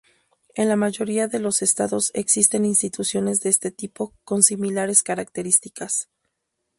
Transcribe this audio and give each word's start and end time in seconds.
En 0.55 0.67
la 0.67 0.75
mayoría 0.77 1.27
de 1.27 1.37
los 1.37 1.61
Estados 1.61 2.09
existen 2.15 2.65
instituciones 2.65 3.41
de 3.41 3.51
este 3.51 3.69
tipo, 3.69 4.15
con 4.23 4.41
similares 4.41 5.03
características. 5.03 6.09